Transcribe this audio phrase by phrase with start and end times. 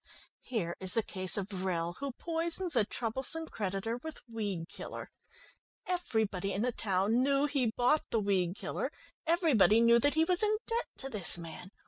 [0.39, 5.11] "Here is the case of Rell, who poisons a troublesome creditor with weed killer.
[5.85, 8.91] Everybody in the town knew he bought the weed killer;
[9.27, 11.69] everybody knew that he was in debt to this man.